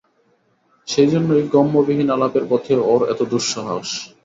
[0.87, 3.89] সেইজন্যেই গম্যবিহীন আলাপের পথে ওর এত দুঃসাহস।